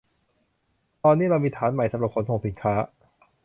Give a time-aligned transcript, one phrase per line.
[1.03, 2.73] ตอนนี้เรามีฐานใหม่สำหรับขนส่งสินค้า